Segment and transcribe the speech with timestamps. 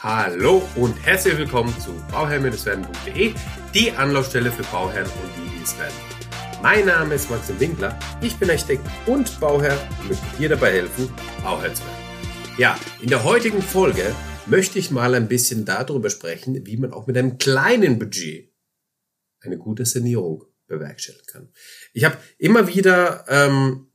[0.00, 3.34] Hallo und herzlich willkommen zu bauherr-werden.de,
[3.74, 5.92] die Anlaufstelle für Bauherren und die, die es werden.
[6.62, 11.10] Mein Name ist Maxim Winkler, ich bin Architekt und Bauherr und möchte dir dabei helfen,
[11.42, 12.58] Bauherr zu werden.
[12.58, 14.14] Ja, in der heutigen Folge
[14.46, 18.52] möchte ich mal ein bisschen darüber sprechen, wie man auch mit einem kleinen Budget
[19.40, 21.48] eine gute Sanierung bewerkstelligen kann.
[21.92, 23.88] Ich habe immer wieder ähm,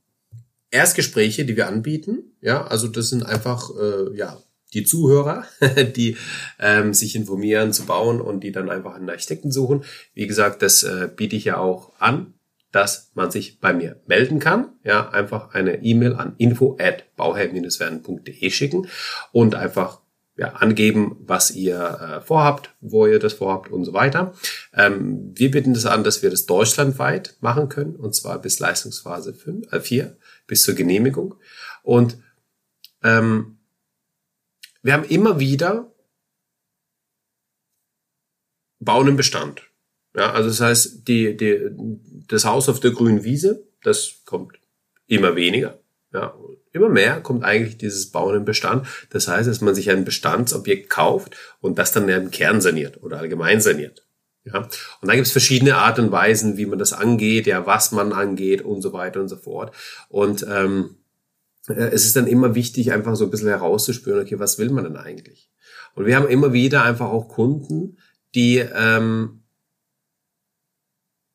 [0.70, 2.36] Erstgespräche, die wir anbieten.
[2.42, 4.44] Ja, also das sind einfach äh, ja
[4.74, 5.44] die Zuhörer,
[5.96, 6.16] die
[6.58, 9.84] ähm, sich informieren zu bauen und die dann einfach einen Architekten suchen.
[10.12, 12.34] Wie gesagt, das äh, biete ich ja auch an,
[12.72, 14.72] dass man sich bei mir melden kann.
[14.82, 18.88] Ja, einfach eine E-Mail an info at bauherr-werden.de schicken
[19.30, 20.00] und einfach
[20.36, 24.34] ja, angeben, was ihr äh, vorhabt, wo ihr das vorhabt und so weiter.
[24.74, 29.32] Ähm, wir bitten das an, dass wir das deutschlandweit machen können und zwar bis Leistungsphase
[29.32, 30.16] 5, äh, 4,
[30.48, 31.36] bis zur Genehmigung.
[31.84, 32.18] Und
[33.04, 33.53] ähm,
[34.84, 35.90] wir haben immer wieder
[38.78, 39.62] Bauen im Bestand.
[40.14, 41.70] Ja, also das heißt, die, die,
[42.28, 44.58] das Haus auf der grünen Wiese, das kommt
[45.06, 45.80] immer weniger.
[46.12, 46.34] Ja,
[46.72, 48.86] immer mehr kommt eigentlich dieses Bauen im Bestand.
[49.10, 53.18] Das heißt, dass man sich ein Bestandsobjekt kauft und das dann im Kern saniert oder
[53.18, 54.06] allgemein saniert.
[54.44, 54.68] Ja,
[55.00, 58.12] und da gibt es verschiedene Art und Weisen, wie man das angeht, ja, was man
[58.12, 59.74] angeht und so weiter und so fort.
[60.10, 61.03] Und ähm, äh,
[61.66, 64.96] es ist dann immer wichtig, einfach so ein bisschen herauszuspüren, okay, was will man denn
[64.96, 65.50] eigentlich?
[65.94, 67.98] Und wir haben immer wieder einfach auch Kunden,
[68.34, 69.42] die ähm,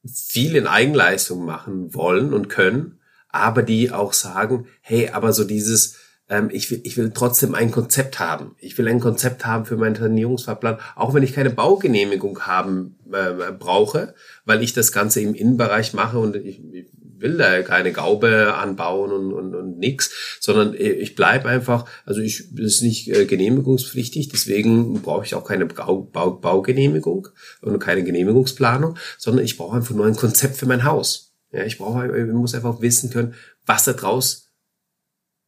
[0.06, 5.98] viel in Eigenleistung machen wollen und können, aber die auch sagen, hey, aber so dieses,
[6.30, 8.56] ähm, ich, will, ich will trotzdem ein Konzept haben.
[8.60, 13.52] Ich will ein Konzept haben für meinen Sanierungsfahrplan, auch wenn ich keine Baugenehmigung haben äh,
[13.52, 14.14] brauche,
[14.46, 16.88] weil ich das Ganze im Innenbereich mache und ich, ich
[17.20, 22.58] will da keine Gaube anbauen und, und, und nix, sondern ich bleibe einfach, also ich
[22.58, 27.28] ist nicht äh, genehmigungspflichtig, deswegen brauche ich auch keine Bau, Bau, Baugenehmigung
[27.62, 31.34] und keine Genehmigungsplanung, sondern ich brauche einfach nur ein Konzept für mein Haus.
[31.52, 33.34] Ja, ich brauche, ich muss einfach wissen können,
[33.66, 34.52] was da draus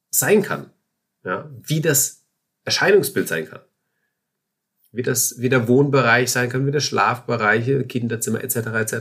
[0.09, 0.71] sein kann.
[1.23, 2.23] Ja, wie das
[2.65, 3.61] Erscheinungsbild sein kann
[4.91, 8.55] wie das, wie der Wohnbereich sein kann, wie der Schlafbereiche, Kinderzimmer etc.
[8.55, 8.95] etc.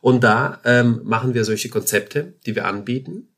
[0.00, 3.28] Und da ähm, machen wir solche Konzepte, die wir anbieten.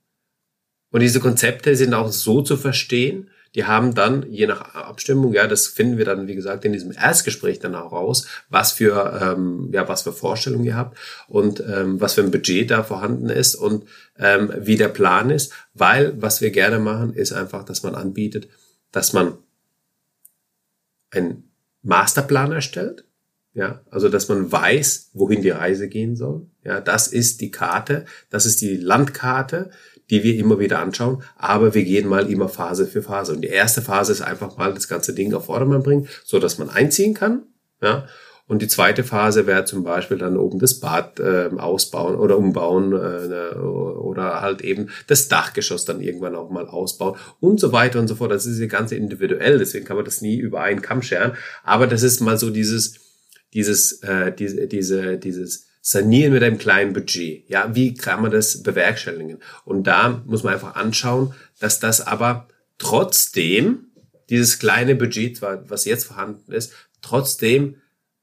[0.91, 5.49] Und diese Konzepte sind auch so zu verstehen, die haben dann, je nach Abstimmung, ja,
[5.49, 9.71] das finden wir dann, wie gesagt, in diesem Erstgespräch dann auch raus, was für, ähm,
[9.73, 10.97] ja, was für Vorstellungen ihr habt
[11.27, 13.87] und ähm, was für ein Budget da vorhanden ist und
[14.19, 18.49] ähm, wie der Plan ist, weil was wir gerne machen, ist einfach, dass man anbietet,
[18.93, 19.37] dass man
[21.11, 21.50] ein
[21.83, 23.05] Masterplan erstellt.
[23.53, 26.47] Ja, also dass man weiß, wohin die Reise gehen soll.
[26.65, 29.71] Ja, das ist die Karte, das ist die Landkarte,
[30.09, 33.33] die wir immer wieder anschauen, aber wir gehen mal immer Phase für Phase.
[33.33, 36.59] Und die erste Phase ist einfach mal das ganze Ding auf Vordermann bringen, so dass
[36.59, 37.43] man einziehen kann.
[37.83, 38.07] Ja,
[38.51, 42.93] und die zweite Phase wäre zum Beispiel dann oben das Bad äh, ausbauen oder umbauen
[42.93, 48.01] äh, ne, oder halt eben das Dachgeschoss dann irgendwann auch mal ausbauen und so weiter
[48.01, 48.33] und so fort.
[48.33, 51.35] Das ist ja ganz individuell, deswegen kann man das nie über einen Kamm scheren.
[51.63, 52.97] Aber das ist mal so dieses,
[53.55, 57.49] dieses, äh, diese, diese, dieses Sanieren mit einem kleinen Budget.
[57.49, 59.39] Ja, wie kann man das bewerkstelligen?
[59.65, 63.93] Und da muss man einfach anschauen, dass das aber trotzdem
[64.29, 67.77] dieses kleine Budget, was jetzt vorhanden ist, trotzdem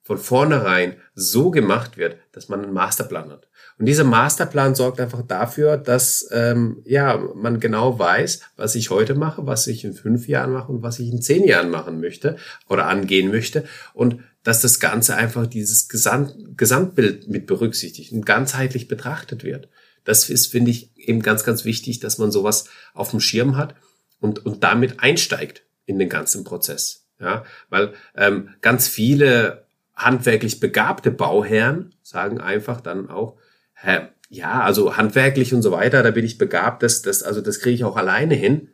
[0.08, 3.50] von vornherein so gemacht wird, dass man einen Masterplan hat.
[3.78, 9.16] Und dieser Masterplan sorgt einfach dafür, dass ähm, ja man genau weiß, was ich heute
[9.16, 12.38] mache, was ich in fünf Jahren mache und was ich in zehn Jahren machen möchte
[12.70, 13.66] oder angehen möchte.
[13.94, 19.68] Und dass das Ganze einfach dieses Gesamt, Gesamtbild mit berücksichtigt und ganzheitlich betrachtet wird.
[20.06, 23.76] Das ist, finde ich, eben ganz, ganz wichtig, dass man sowas auf dem Schirm hat
[24.22, 27.04] und, und damit einsteigt in den ganzen Prozess.
[27.20, 29.67] Ja, weil ähm, ganz viele
[29.98, 33.38] handwerklich begabte Bauherren sagen einfach dann auch,
[33.74, 37.60] hä, ja, also handwerklich und so weiter, da bin ich begabt, das, das, also das
[37.60, 38.70] kriege ich auch alleine hin.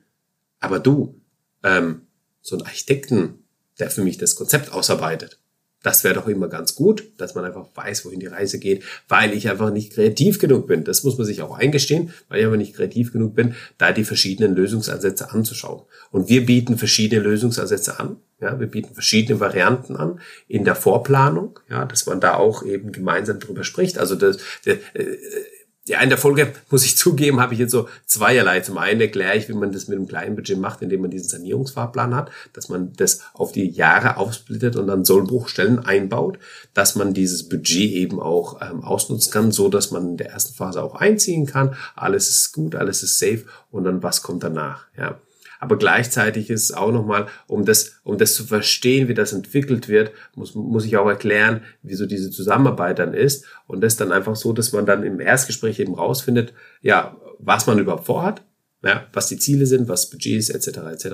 [0.60, 1.22] Aber du,
[1.64, 2.08] ähm,
[2.42, 3.46] so ein Architekten,
[3.80, 5.40] der für mich das Konzept ausarbeitet,
[5.84, 9.34] das wäre doch immer ganz gut, dass man einfach weiß, wohin die Reise geht, weil
[9.34, 10.84] ich einfach nicht kreativ genug bin.
[10.84, 14.06] Das muss man sich auch eingestehen, weil ich aber nicht kreativ genug bin, da die
[14.06, 15.84] verschiedenen Lösungsansätze anzuschauen.
[16.12, 18.18] Und wir bieten verschiedene Lösungsansätze an.
[18.40, 22.92] Ja, wir bieten verschiedene Varianten an in der Vorplanung, ja, dass man da auch eben
[22.92, 23.98] gemeinsam drüber spricht.
[23.98, 24.78] Also das, äh,
[25.86, 28.62] ja, in der Folge, muss ich zugeben, habe ich jetzt so zweierlei.
[28.62, 31.28] Zum einen erkläre ich, wie man das mit einem kleinen Budget macht, indem man diesen
[31.28, 36.40] Sanierungsfahrplan hat, dass man das auf die Jahre aufsplittet und dann Sollbruchstellen einbaut,
[36.74, 40.54] dass man dieses Budget eben auch ähm, ausnutzen kann, so dass man in der ersten
[40.54, 41.76] Phase auch einziehen kann.
[41.96, 45.20] Alles ist gut, alles ist safe und dann was kommt danach, ja.
[45.64, 49.88] Aber gleichzeitig ist es auch nochmal, um das, um das zu verstehen, wie das entwickelt
[49.88, 54.36] wird, muss, muss ich auch erklären, wieso diese Zusammenarbeit dann ist und das dann einfach
[54.36, 58.42] so, dass man dann im Erstgespräch eben rausfindet, ja, was man überhaupt vorhat,
[58.84, 60.80] ja, was die Ziele sind, was Budgets etc.
[60.92, 61.08] etc.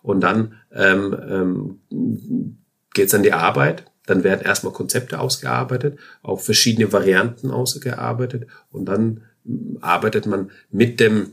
[0.00, 2.58] Und dann ähm, ähm,
[2.94, 3.84] geht es an die Arbeit.
[4.06, 11.00] Dann werden erstmal Konzepte ausgearbeitet, auch verschiedene Varianten ausgearbeitet und dann ähm, arbeitet man mit
[11.00, 11.32] dem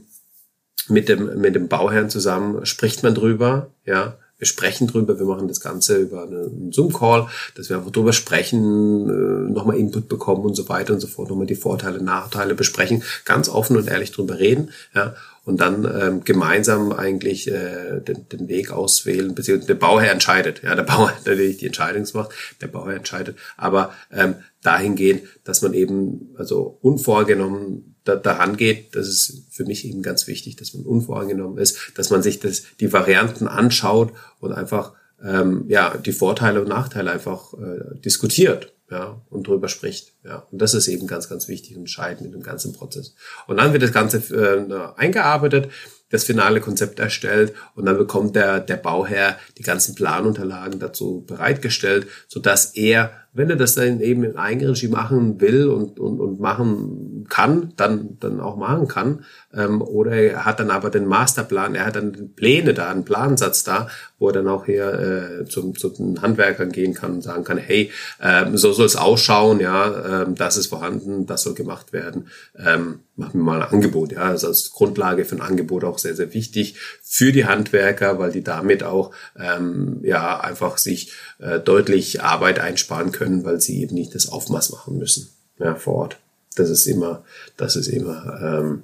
[0.87, 5.47] mit dem mit dem Bauherrn zusammen, spricht man drüber, ja, wir sprechen drüber, wir machen
[5.47, 10.55] das Ganze über einen Zoom-Call, dass wir einfach drüber sprechen, äh, nochmal Input bekommen und
[10.55, 14.37] so weiter und so fort, nochmal die Vorteile, Nachteile besprechen, ganz offen und ehrlich drüber
[14.37, 20.11] reden, ja, und dann ähm, gemeinsam eigentlich äh, den, den Weg auswählen, beziehungsweise der Bauherr
[20.11, 20.63] entscheidet.
[20.63, 22.31] Ja, der Bauherr natürlich die Entscheidungsmacht,
[22.61, 29.07] der Bauherr entscheidet, aber ähm, dahingehend, dass man eben also unvorgenommen da, daran geht, das
[29.07, 32.91] ist für mich eben ganz wichtig, dass man unvoreingenommen ist, dass man sich das, die
[32.91, 34.93] Varianten anschaut und einfach
[35.23, 40.14] ähm, ja die Vorteile und Nachteile einfach äh, diskutiert ja, und drüber spricht.
[40.25, 40.47] Ja.
[40.51, 43.13] Und das ist eben ganz, ganz wichtig und entscheidend in dem ganzen Prozess.
[43.47, 45.69] Und dann wird das Ganze äh, eingearbeitet,
[46.09, 52.07] das finale Konzept erstellt und dann bekommt der, der Bauherr die ganzen Planunterlagen dazu bereitgestellt,
[52.27, 56.39] so dass er wenn er das dann eben in Eigenregie machen will und, und, und
[56.39, 59.25] machen kann, dann, dann auch machen kann.
[59.53, 63.65] Ähm, oder er hat dann aber den Masterplan, er hat dann Pläne da, einen Plansatz
[63.65, 63.89] da,
[64.19, 67.57] wo er dann auch hier äh, zum, zu den Handwerkern gehen kann und sagen kann,
[67.57, 67.91] hey,
[68.21, 72.27] ähm, so soll es ausschauen, ja, ähm, das ist vorhanden, das soll gemacht werden.
[72.57, 76.15] Ähm, machen wir mal ein Angebot, ja, also als Grundlage für ein Angebot auch sehr,
[76.15, 82.21] sehr wichtig für die Handwerker, weil die damit auch ähm, ja einfach sich äh, deutlich
[82.21, 85.29] Arbeit einsparen können, weil sie eben nicht das Aufmaß machen müssen
[85.59, 86.19] ja, vor Ort.
[86.55, 87.23] Das ist immer,
[87.57, 88.83] das ist immer, ähm,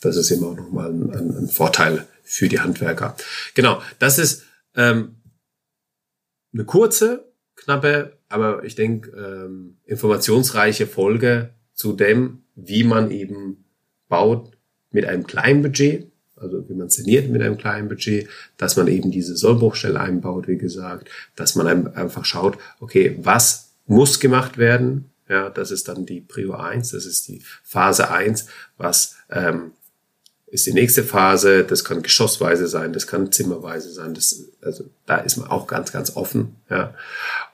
[0.00, 3.16] das ist immer nochmal ein, ein, ein Vorteil für die Handwerker.
[3.54, 4.42] Genau, das ist
[4.74, 5.16] ähm,
[6.52, 7.24] eine kurze,
[7.56, 13.64] knappe, aber ich denke ähm, informationsreiche Folge zu dem, wie man eben
[14.08, 14.56] baut
[14.90, 16.10] mit einem kleinen Budget
[16.44, 20.58] also wie man saniert mit einem kleinen Budget, dass man eben diese Sollbruchstelle einbaut, wie
[20.58, 25.10] gesagt, dass man einfach schaut, okay, was muss gemacht werden?
[25.28, 28.46] Ja, das ist dann die Prio 1, das ist die Phase 1,
[28.76, 29.72] was ähm,
[30.54, 35.16] ist die nächste Phase, das kann geschossweise sein, das kann zimmerweise sein, das, also da
[35.16, 36.54] ist man auch ganz, ganz offen.
[36.70, 36.94] Ja.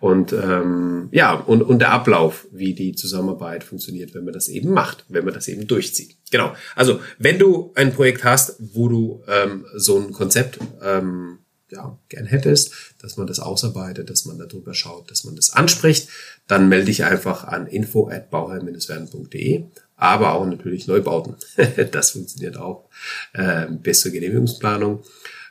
[0.00, 4.70] Und ähm, ja, und, und der Ablauf, wie die Zusammenarbeit funktioniert, wenn man das eben
[4.72, 6.16] macht, wenn man das eben durchzieht.
[6.30, 6.54] Genau.
[6.76, 11.38] Also, wenn du ein Projekt hast, wo du ähm, so ein Konzept ähm,
[11.70, 16.10] ja, gern hättest, dass man das ausarbeitet, dass man darüber schaut, dass man das anspricht,
[16.46, 19.64] dann melde dich einfach an info at bauherr-werden.de
[20.00, 21.36] aber auch natürlich Neubauten.
[21.92, 22.88] das funktioniert auch
[23.34, 25.02] äh, bis zur Genehmigungsplanung.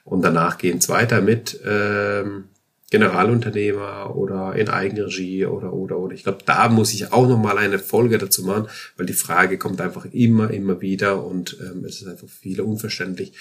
[0.03, 2.45] Und danach gehen es weiter mit ähm,
[2.89, 6.15] Generalunternehmer oder in Eigenregie oder oder oder.
[6.15, 8.67] Ich glaube, da muss ich auch nochmal eine Folge dazu machen,
[8.97, 13.33] weil die Frage kommt einfach immer, immer wieder und ähm, es ist einfach viele unverständlich,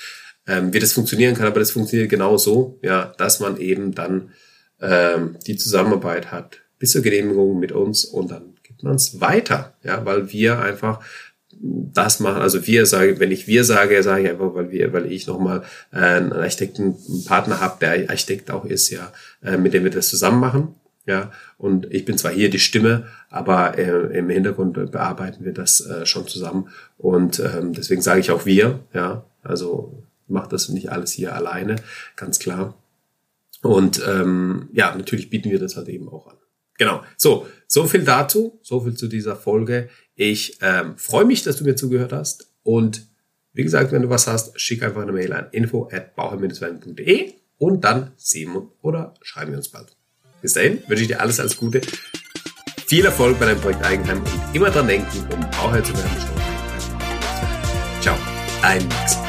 [0.46, 1.46] ähm, wie das funktionieren kann.
[1.46, 4.32] Aber das funktioniert genau so, ja, dass man eben dann
[4.82, 10.32] ähm, die Zusammenarbeit hat bis zur Genehmigung mit uns und dann man weiter, ja, weil
[10.32, 11.00] wir einfach
[11.60, 12.40] das machen.
[12.40, 15.62] Also wir sage, wenn ich wir sage, sage ich einfach, weil wir, weil ich nochmal
[15.92, 20.40] äh, einen Architektenpartner habe, der Architekt auch ist, ja, äh, mit dem wir das zusammen
[20.40, 20.74] machen.
[21.06, 25.80] Ja, und ich bin zwar hier die Stimme, aber äh, im Hintergrund bearbeiten wir das
[25.80, 26.68] äh, schon zusammen.
[26.98, 31.76] Und ähm, deswegen sage ich auch wir, ja, also macht das nicht alles hier alleine,
[32.14, 32.74] ganz klar.
[33.62, 36.36] Und ähm, ja, natürlich bieten wir das halt eben auch an.
[36.78, 37.02] Genau.
[37.16, 39.90] So, so viel dazu, so viel zu dieser Folge.
[40.14, 42.50] Ich ähm, freue mich, dass du mir zugehört hast.
[42.62, 43.06] Und
[43.52, 46.12] wie gesagt, wenn du was hast, schick einfach eine Mail an info at
[47.58, 49.96] und dann sehen wir oder schreiben wir uns bald.
[50.40, 51.80] Bis dahin wünsche ich dir alles, alles Gute.
[52.86, 56.10] Viel Erfolg bei deinem Projekt Eigenheim und immer dran denken, um Bauherr zu werden.
[58.00, 58.16] Ciao,
[58.62, 59.27] dein Max.